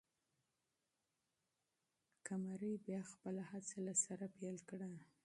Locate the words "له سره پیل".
3.85-4.57